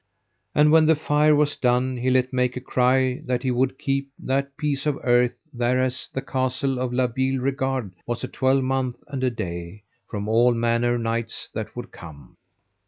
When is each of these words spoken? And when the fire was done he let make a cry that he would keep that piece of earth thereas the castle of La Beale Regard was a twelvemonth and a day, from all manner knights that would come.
And 0.55 0.71
when 0.71 0.87
the 0.87 0.95
fire 0.95 1.35
was 1.35 1.55
done 1.55 1.97
he 1.97 2.09
let 2.09 2.33
make 2.33 2.57
a 2.57 2.59
cry 2.59 3.21
that 3.25 3.43
he 3.43 3.51
would 3.51 3.77
keep 3.77 4.09
that 4.17 4.57
piece 4.57 4.87
of 4.87 4.97
earth 5.03 5.37
thereas 5.53 6.09
the 6.11 6.23
castle 6.23 6.79
of 6.79 6.91
La 6.91 7.05
Beale 7.05 7.39
Regard 7.39 7.93
was 8.07 8.23
a 8.23 8.27
twelvemonth 8.27 9.03
and 9.09 9.23
a 9.23 9.29
day, 9.29 9.83
from 10.09 10.27
all 10.27 10.55
manner 10.55 10.97
knights 10.97 11.51
that 11.53 11.75
would 11.75 11.91
come. 11.91 12.35